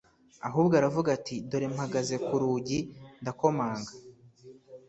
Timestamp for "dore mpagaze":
1.49-2.15